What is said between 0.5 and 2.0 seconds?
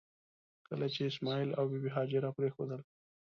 کله چې یې اسماعیل او بي بي